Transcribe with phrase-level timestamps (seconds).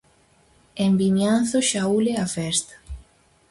[0.83, 2.75] En Vimianzo xa ule a festa.